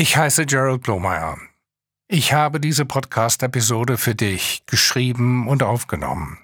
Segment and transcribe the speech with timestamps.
[0.00, 1.38] Ich heiße Gerald Blomeyer.
[2.06, 6.38] Ich habe diese Podcast-Episode für dich geschrieben und aufgenommen.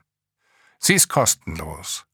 [0.81, 2.05] Sie ist kostenlos.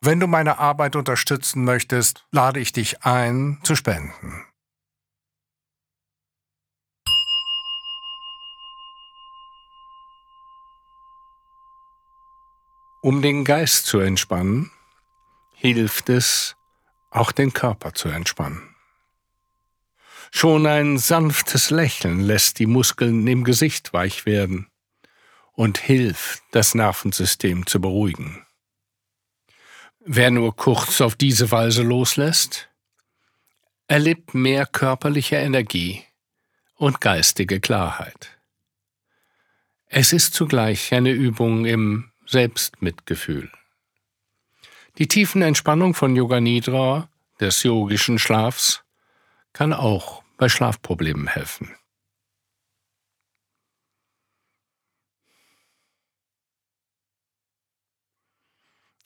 [0.00, 4.44] Wenn du meine Arbeit unterstützen möchtest, lade ich dich ein, zu spenden.
[13.02, 14.72] Um den Geist zu entspannen,
[15.54, 16.56] hilft es,
[17.10, 18.67] auch den Körper zu entspannen.
[20.30, 24.68] Schon ein sanftes Lächeln lässt die Muskeln im Gesicht weich werden
[25.52, 28.44] und hilft, das Nervensystem zu beruhigen.
[30.00, 32.68] Wer nur kurz auf diese Weise loslässt,
[33.88, 36.04] erlebt mehr körperliche Energie
[36.76, 38.38] und geistige Klarheit.
[39.86, 43.50] Es ist zugleich eine Übung im Selbstmitgefühl.
[44.98, 47.08] Die tiefen Entspannung von Yoga Nidra,
[47.40, 48.82] des yogischen Schlafs,
[49.58, 51.76] kann auch bei Schlafproblemen helfen.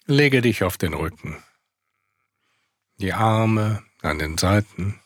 [0.04, 1.42] Lege dich auf den Rücken,
[2.98, 5.00] die Arme an den Seiten.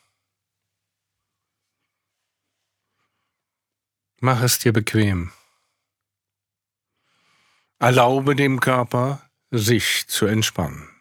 [4.19, 5.31] Mach es dir bequem.
[7.79, 10.96] Erlaube dem Körper, sich zu entspannen.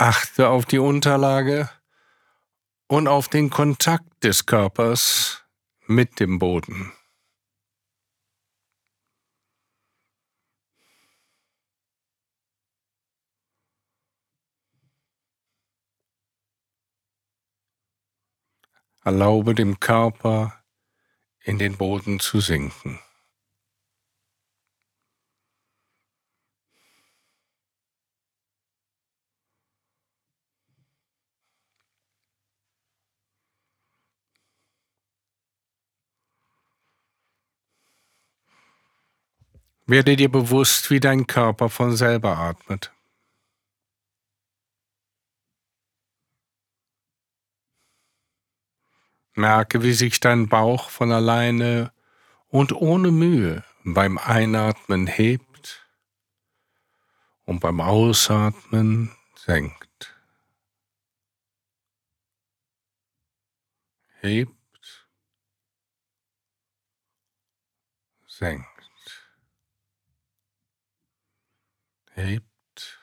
[0.00, 1.68] Achte auf die Unterlage
[2.86, 5.42] und auf den Kontakt des Körpers
[5.88, 6.92] mit dem Boden.
[19.02, 20.62] Erlaube dem Körper
[21.40, 23.00] in den Boden zu sinken.
[39.90, 42.92] Werde dir bewusst, wie dein Körper von selber atmet.
[49.34, 51.90] Merke, wie sich dein Bauch von alleine
[52.48, 55.88] und ohne Mühe beim Einatmen hebt
[57.46, 60.14] und beim Ausatmen senkt.
[64.20, 65.08] Hebt,
[68.26, 68.77] senkt.
[72.18, 72.98] Hebt,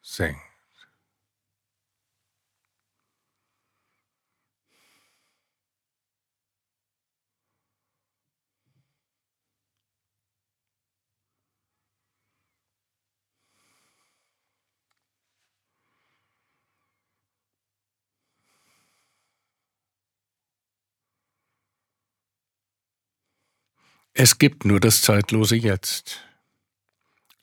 [0.00, 0.40] senkt.
[24.16, 26.20] Es gibt nur das zeitlose Jetzt.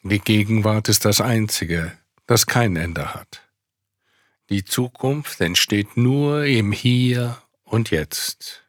[0.03, 1.95] Die Gegenwart ist das Einzige,
[2.25, 3.47] das kein Ende hat.
[4.49, 8.67] Die Zukunft entsteht nur im Hier und Jetzt.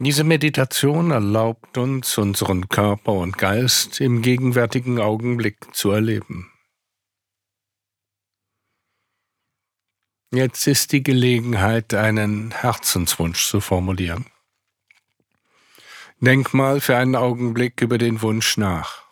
[0.00, 6.52] Diese Meditation erlaubt uns, unseren Körper und Geist im gegenwärtigen Augenblick zu erleben.
[10.32, 14.26] Jetzt ist die Gelegenheit, einen Herzenswunsch zu formulieren.
[16.20, 19.04] Denk mal für einen Augenblick über den Wunsch nach.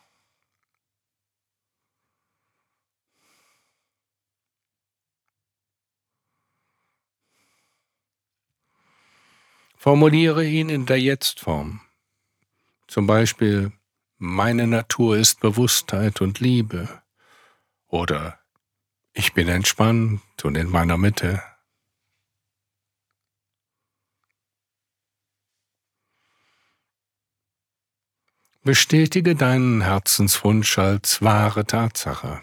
[9.77, 11.81] Formuliere ihn in der Jetztform.
[12.89, 13.71] Zum Beispiel,
[14.19, 17.03] meine Natur ist Bewusstheit und Liebe.
[17.87, 18.41] Oder
[19.13, 21.41] ich bin entspannt und in meiner Mitte.
[28.67, 32.41] Bestätige deinen Herzenswunsch als wahre Tatsache.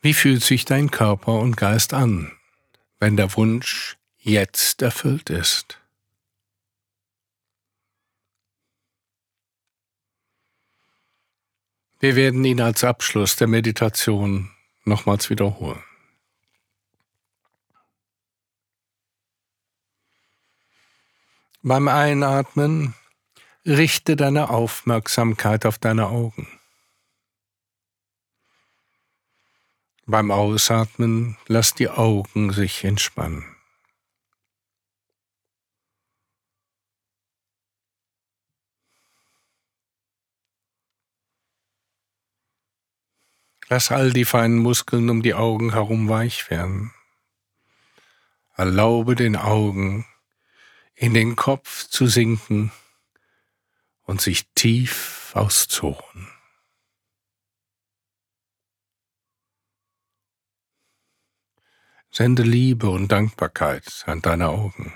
[0.00, 2.30] Wie fühlt sich dein Körper und Geist an,
[3.00, 5.80] wenn der Wunsch jetzt erfüllt ist?
[11.98, 14.52] Wir werden ihn als Abschluss der Meditation
[14.84, 15.82] nochmals wiederholen.
[21.68, 22.94] Beim Einatmen
[23.66, 26.46] richte deine Aufmerksamkeit auf deine Augen.
[30.04, 33.44] Beim Ausatmen lass die Augen sich entspannen.
[43.66, 46.94] Lass all die feinen Muskeln um die Augen herum weich werden.
[48.54, 50.06] Erlaube den Augen
[50.96, 52.72] in den Kopf zu sinken
[54.02, 56.28] und sich tief auszuruhen.
[62.10, 64.94] Sende Liebe und Dankbarkeit an deine Augen.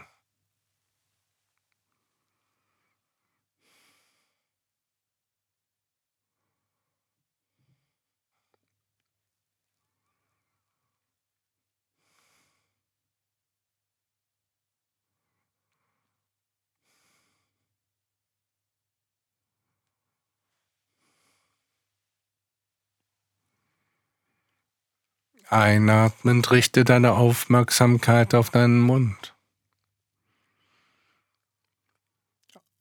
[25.52, 29.34] Einatmend richte deine Aufmerksamkeit auf deinen Mund.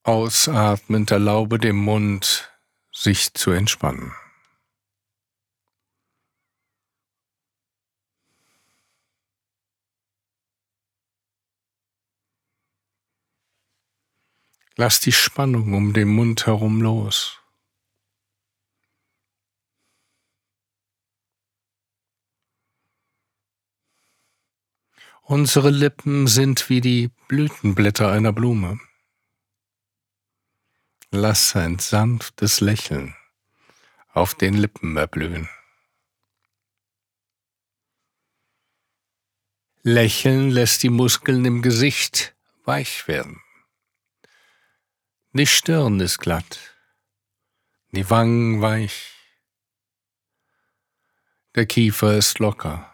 [0.04, 2.52] Ausatmend erlaube dem Mund,
[2.92, 4.14] sich zu entspannen.
[14.76, 17.39] Lass die Spannung um den Mund herum los.
[25.30, 28.80] Unsere Lippen sind wie die Blütenblätter einer Blume.
[31.12, 33.16] Lass ein sanftes Lächeln
[34.12, 35.48] auf den Lippen erblühen.
[39.84, 42.36] Lächeln lässt die Muskeln im Gesicht
[42.66, 43.40] weich werden.
[45.34, 46.60] Die Stirn ist glatt,
[47.92, 49.14] die Wangen weich,
[51.54, 52.89] der Kiefer ist locker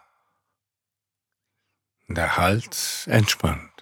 [2.08, 3.76] der Hals entspannt.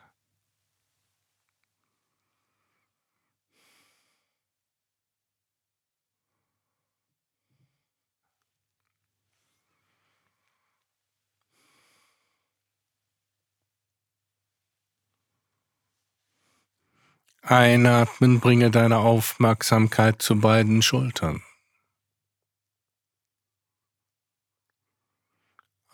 [17.46, 21.42] Einatmen bringe deine Aufmerksamkeit zu beiden Schultern.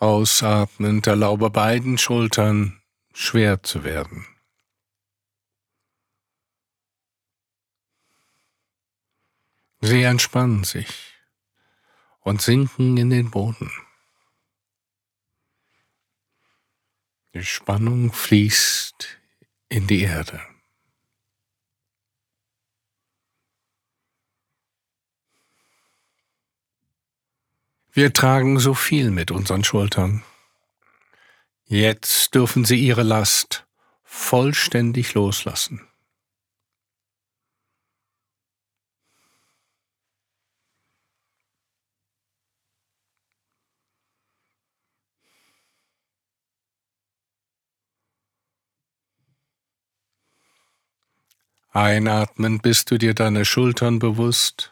[0.01, 2.81] Ausatmend erlaube beiden Schultern
[3.13, 4.25] schwer zu werden.
[9.79, 11.13] Sie entspannen sich
[12.21, 13.71] und sinken in den Boden.
[17.35, 19.19] Die Spannung fließt
[19.69, 20.41] in die Erde.
[27.93, 30.23] Wir tragen so viel mit unseren Schultern.
[31.65, 33.65] Jetzt dürfen Sie Ihre Last
[34.03, 35.85] vollständig loslassen.
[51.73, 54.70] Einatmen bist du dir deine Schultern bewusst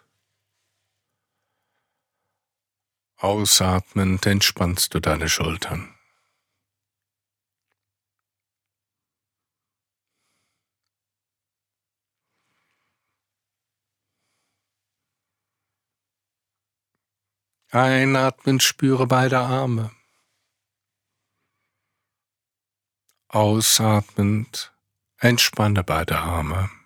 [3.21, 5.93] Ausatmend entspannst du deine Schultern.
[17.71, 19.91] Einatmend spüre beide Arme.
[23.27, 24.73] Ausatmend
[25.17, 26.78] entspanne beide Arme.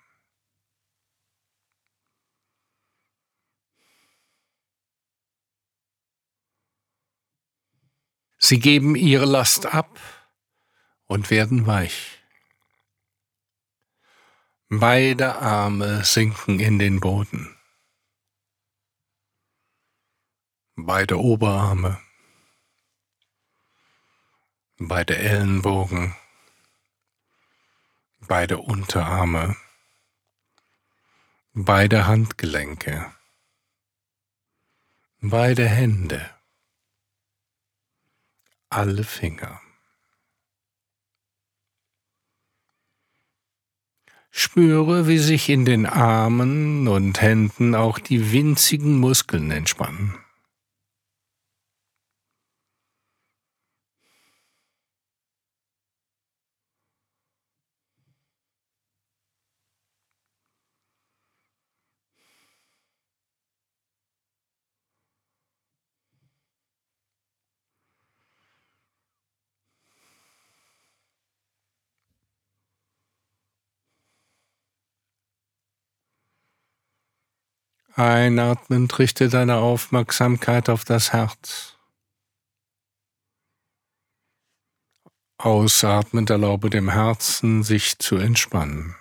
[8.45, 10.01] Sie geben ihre Last ab
[11.05, 12.19] und werden weich.
[14.67, 17.57] Beide Arme sinken in den Boden.
[20.75, 22.01] Beide Oberarme,
[24.77, 26.13] beide Ellenbogen,
[28.19, 29.55] beide Unterarme,
[31.53, 33.09] beide Handgelenke,
[35.21, 36.32] beide Hände
[38.75, 39.61] alle Finger.
[44.31, 50.22] Spüre, wie sich in den Armen und Händen auch die winzigen Muskeln entspannen.
[77.95, 81.77] Einatmend richte deine Aufmerksamkeit auf das Herz.
[85.37, 88.95] Ausatmend erlaube dem Herzen, sich zu entspannen.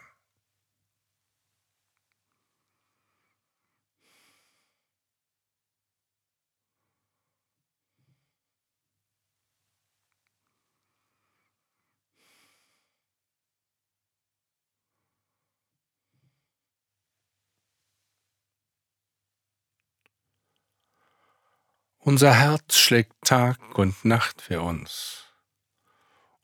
[22.04, 25.26] Unser Herz schlägt Tag und Nacht für uns.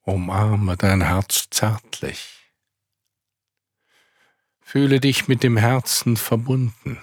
[0.02, 2.52] Umarme dein Herz zärtlich.
[4.60, 7.02] Fühle dich mit dem Herzen verbunden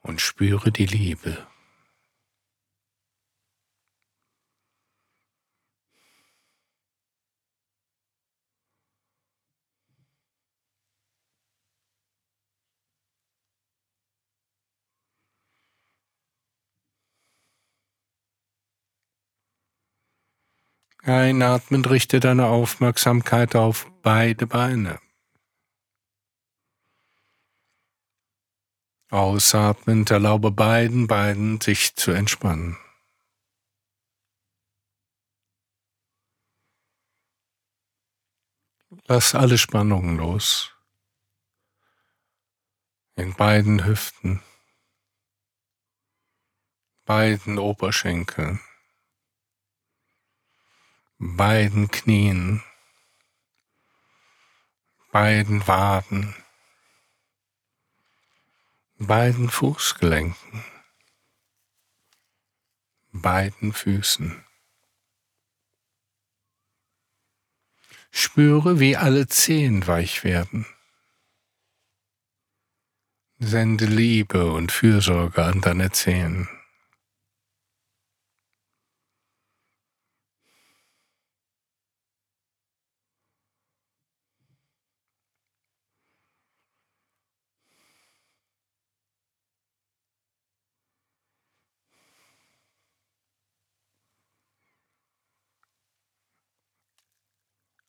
[0.00, 1.46] und spüre die Liebe.
[21.02, 25.00] Einatmend richte deine Aufmerksamkeit auf beide Beine.
[29.08, 32.76] Ausatmend erlaube beiden Beinen sich zu entspannen.
[39.06, 40.76] Lass alle Spannungen los.
[43.16, 44.42] In beiden Hüften,
[47.04, 48.60] beiden Oberschenkeln
[51.22, 52.62] beiden Knien,
[55.12, 56.34] beiden Waden,
[58.96, 60.64] beiden Fußgelenken,
[63.12, 64.42] beiden Füßen.
[68.10, 70.64] Spüre, wie alle Zehen weich werden.
[73.38, 76.48] Sende Liebe und Fürsorge an deine Zehen.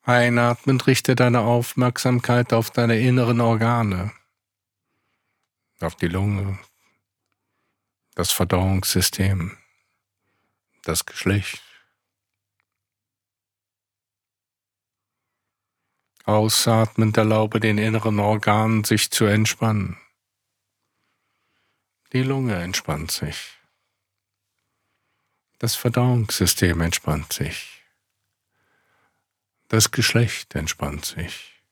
[0.04, 4.12] Einatmend richte deine Aufmerksamkeit auf deine inneren Organe,
[5.80, 6.58] auf die Lunge,
[8.16, 9.56] das Verdauungssystem,
[10.84, 11.62] das Geschlecht.
[16.24, 20.00] Ausatmend erlaube den inneren Organen sich zu entspannen.
[22.14, 23.60] Die Lunge entspannt sich.
[25.60, 27.81] Das Verdauungssystem entspannt sich.
[29.72, 31.64] Das Geschlecht entspannt sich.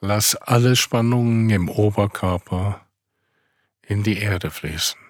[0.00, 2.86] Lass alle Spannungen im Oberkörper
[3.80, 5.00] in die Erde fließen.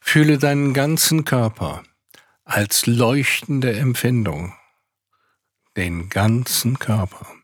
[0.00, 1.82] Fühle deinen ganzen Körper
[2.44, 4.54] als leuchtende Empfindung,
[5.76, 7.35] den ganzen Körper.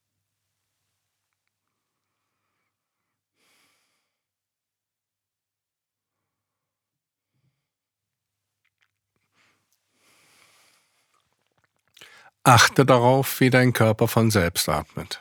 [12.45, 15.21] Achte darauf, wie dein Körper von selbst atmet.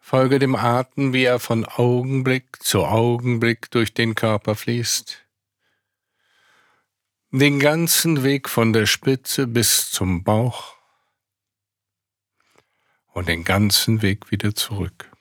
[0.00, 5.24] Folge dem Atem, wie er von Augenblick zu Augenblick durch den Körper fließt.
[7.30, 10.76] Den ganzen Weg von der Spitze bis zum Bauch
[13.12, 15.13] und den ganzen Weg wieder zurück.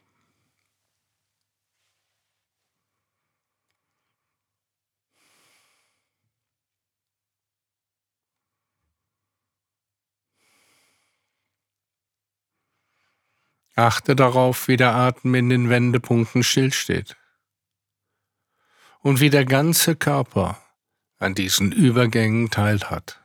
[13.75, 17.15] Achte darauf, wie der Atem in den Wendepunkten stillsteht
[18.99, 20.61] und wie der ganze Körper
[21.17, 23.22] an diesen Übergängen teilhat.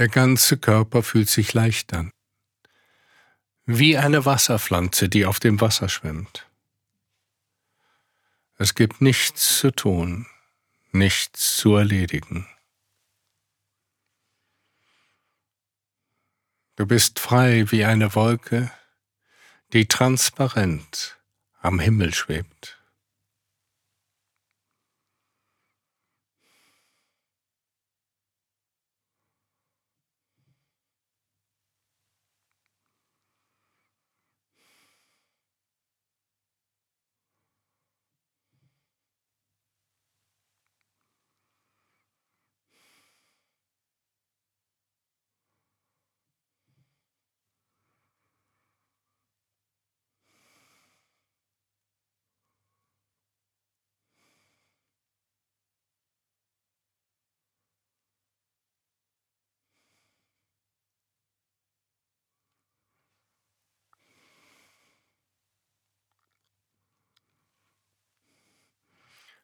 [0.00, 2.10] Der ganze Körper fühlt sich leicht an.
[3.66, 6.48] Wie eine Wasserpflanze, die auf dem Wasser schwimmt.
[8.56, 10.26] Es gibt nichts zu tun,
[10.90, 12.48] nichts zu erledigen.
[16.76, 18.72] Du bist frei wie eine Wolke,
[19.74, 21.18] die transparent
[21.60, 22.79] am Himmel schwebt.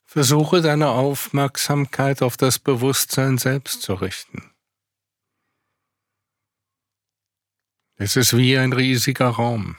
[0.06, 4.50] Versuche deine Aufmerksamkeit auf das Bewusstsein selbst zu richten.
[7.96, 9.76] Es ist wie ein riesiger Raum,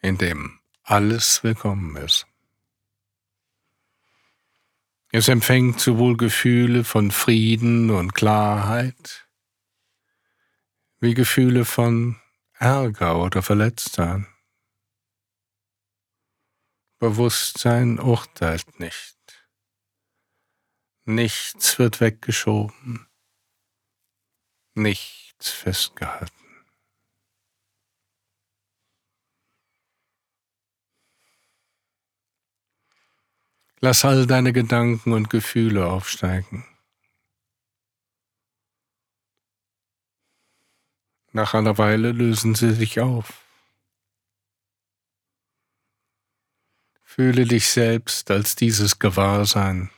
[0.00, 2.26] in dem alles willkommen ist.
[5.10, 9.28] Es empfängt sowohl Gefühle von Frieden und Klarheit
[10.98, 12.20] wie Gefühle von
[12.58, 14.26] Ärger oder Verletztsein.
[16.98, 19.13] Bewusstsein urteilt nicht.
[21.06, 23.06] Nichts wird weggeschoben,
[24.74, 26.32] nichts festgehalten.
[33.80, 36.64] Lass all deine Gedanken und Gefühle aufsteigen.
[41.32, 43.44] Nach einer Weile lösen sie sich auf.
[47.02, 49.90] Fühle dich selbst als dieses Gewahrsein,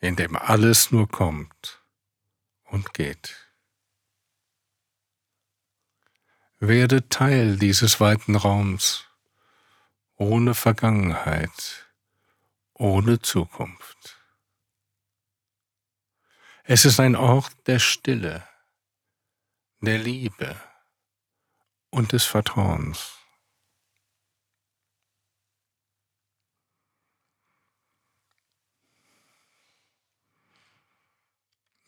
[0.00, 1.82] in dem alles nur kommt
[2.64, 3.34] und geht.
[6.58, 9.04] Werde Teil dieses weiten Raums,
[10.16, 11.86] ohne Vergangenheit,
[12.72, 14.16] ohne Zukunft.
[16.64, 18.46] Es ist ein Ort der Stille,
[19.80, 20.60] der Liebe
[21.90, 23.15] und des Vertrauens.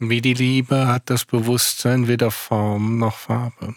[0.00, 3.74] Wie die Liebe hat das Bewusstsein weder Form noch Farbe.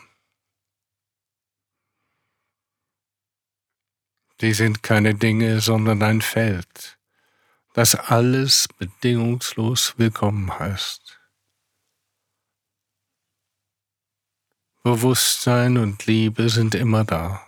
[4.39, 6.99] Sie sind keine Dinge, sondern ein Feld,
[7.73, 11.19] das alles bedingungslos willkommen heißt.
[14.83, 17.47] Bewusstsein und Liebe sind immer da.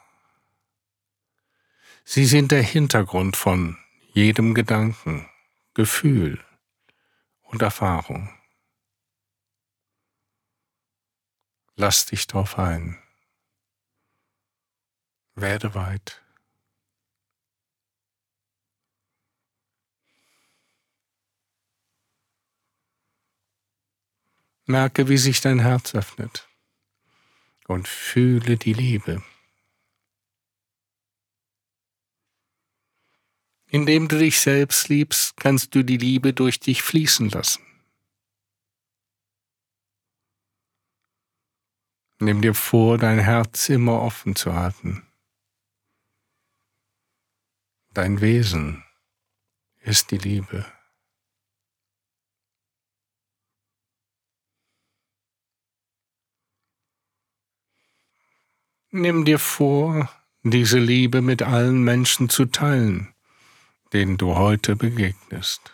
[2.06, 3.78] Sie sind der Hintergrund von
[4.14, 5.30] jedem Gedanken,
[5.76, 6.44] Gefühl
[7.44, 8.36] und Erfahrung.
[11.76, 13.02] Lass dich drauf ein.
[15.36, 16.22] Werde weit.
[24.66, 26.48] Merke, wie sich dein Herz öffnet
[27.68, 29.24] und fühle die Liebe.
[33.68, 37.73] Indem du dich selbst liebst, kannst du die Liebe durch dich fließen lassen.
[42.24, 45.06] Nimm dir vor, dein Herz immer offen zu halten.
[47.94, 48.82] Dein Wesen
[49.82, 50.66] ist die Liebe.
[58.92, 60.10] Nimm dir vor,
[60.44, 63.14] diese Liebe mit allen Menschen zu teilen,
[63.92, 65.73] denen du heute begegnest.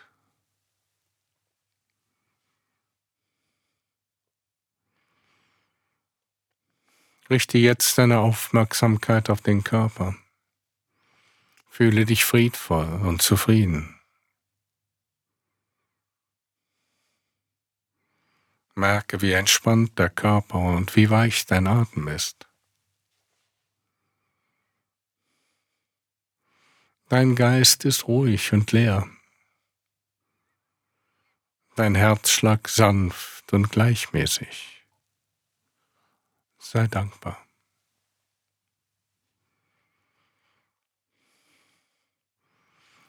[7.30, 10.16] Richte jetzt deine Aufmerksamkeit auf den Körper.
[11.68, 14.00] Fühle dich friedvoll und zufrieden.
[18.74, 22.48] Merke, wie entspannt der Körper und wie weich dein Atem ist.
[27.08, 29.08] Dein Geist ist ruhig und leer.
[31.76, 34.69] Dein Herzschlag sanft und gleichmäßig
[36.70, 37.36] sei dankbar.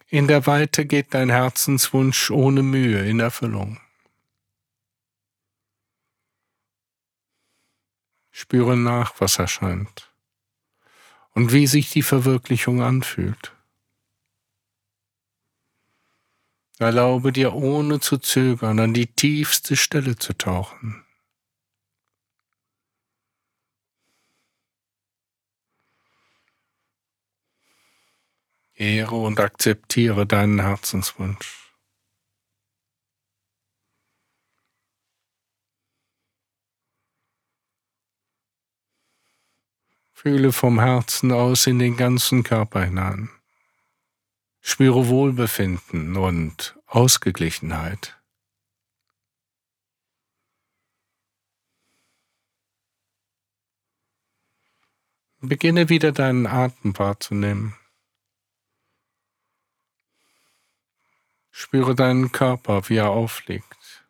[0.07, 3.79] In der Weite geht dein Herzenswunsch ohne Mühe in Erfüllung.
[8.31, 10.11] Spüre nach, was erscheint
[11.35, 13.55] und wie sich die Verwirklichung anfühlt.
[16.79, 21.05] Erlaube dir ohne zu zögern an die tiefste Stelle zu tauchen.
[28.81, 31.71] Ehre und akzeptiere deinen Herzenswunsch.
[40.11, 43.29] Fühle vom Herzen aus in den ganzen Körper hinein.
[44.61, 48.19] Spüre Wohlbefinden und Ausgeglichenheit.
[55.39, 57.75] Beginne wieder deinen Atem wahrzunehmen.
[61.51, 64.05] Spüre deinen Körper, wie er aufliegt.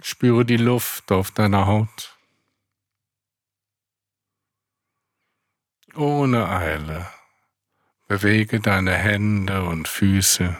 [0.00, 2.16] Spüre die Luft auf deiner Haut.
[5.94, 7.06] Ohne Eile
[8.08, 10.58] bewege deine Hände und Füße.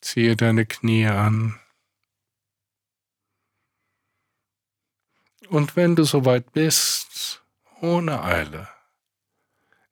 [0.00, 1.61] Ziehe deine Knie an.
[5.52, 7.44] Und wenn du soweit bist,
[7.82, 8.70] ohne Eile,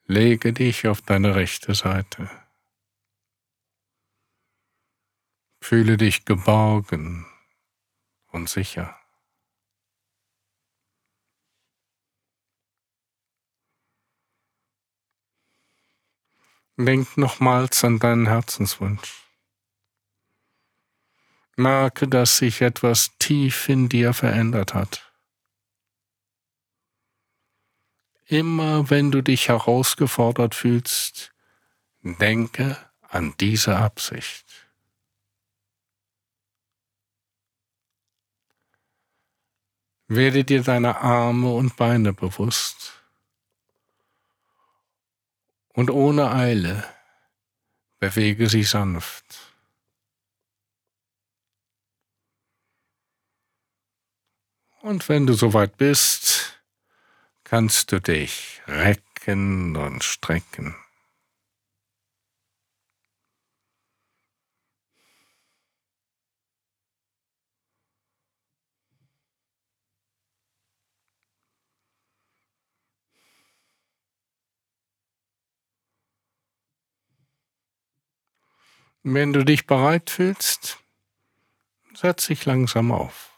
[0.07, 2.31] lege dich auf deine rechte Seite.
[5.61, 7.27] Fühle dich geborgen
[8.29, 8.99] und sicher.
[16.79, 19.27] Denk nochmals an deinen Herzenswunsch.
[21.57, 25.10] Merke, dass sich etwas tief in dir verändert hat.
[28.31, 31.33] Immer wenn du dich herausgefordert fühlst,
[32.03, 32.77] denke
[33.09, 34.47] an diese Absicht.
[40.07, 42.93] Werde dir deiner Arme und Beine bewusst
[45.73, 46.85] und ohne Eile
[47.99, 49.25] bewege sie sanft.
[54.83, 56.50] Und wenn du soweit bist,
[57.51, 60.77] kannst du dich recken und strecken.
[79.03, 80.79] Wenn du dich bereit fühlst,
[81.95, 83.30] setz dich langsam auf.